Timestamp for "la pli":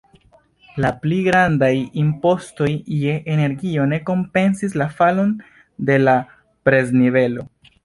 0.85-1.19